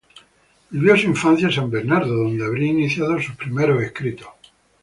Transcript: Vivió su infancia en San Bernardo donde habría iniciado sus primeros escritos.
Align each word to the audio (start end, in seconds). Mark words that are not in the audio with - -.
Vivió 0.71 0.97
su 0.97 1.05
infancia 1.05 1.45
en 1.45 1.53
San 1.53 1.69
Bernardo 1.69 2.11
donde 2.15 2.43
habría 2.43 2.71
iniciado 2.71 3.21
sus 3.21 3.35
primeros 3.35 3.83
escritos. 3.83 4.29